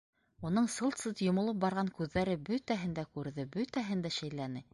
[0.47, 4.67] Уның сылт-сылт йомолоп торған күҙҙәре бөтәһен дә күрҙе, бөтәһен дә шәйләне.